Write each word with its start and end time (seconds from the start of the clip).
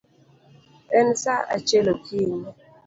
En 0.99 1.09
saa 1.21 1.47
achiel 1.55 1.87
okinyi 1.93 2.47